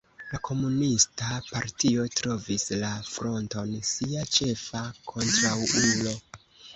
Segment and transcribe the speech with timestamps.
[0.27, 4.81] La komunista partio trovis la Fronton sia ĉefa
[5.13, 6.15] kontraŭulo.